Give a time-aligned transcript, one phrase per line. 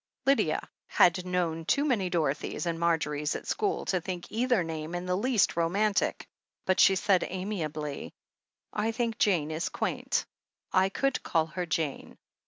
[0.25, 5.05] Lydia had known too many Dorothys and Margerys at school to think either name in
[5.05, 6.27] the least romantic,
[6.65, 8.11] but she said amiably:
[8.73, 10.25] "I think Jane is quaint.
[10.73, 12.17] I could call her Jane."